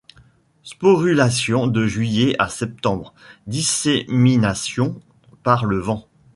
Sporulation 0.63 1.67
de 1.67 1.85
juillet 1.85 2.35
à 2.39 2.49
septembre; 2.49 3.13
dissémination 3.45 4.99
par 5.43 5.65
le 5.65 5.77
vent. 5.77 6.07